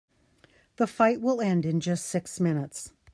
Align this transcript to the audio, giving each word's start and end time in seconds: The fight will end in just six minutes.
The 0.77 0.87
fight 0.87 1.21
will 1.21 1.39
end 1.41 1.63
in 1.63 1.79
just 1.79 2.07
six 2.07 2.39
minutes. 2.39 2.91